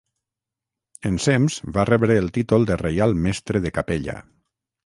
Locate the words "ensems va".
1.09-1.85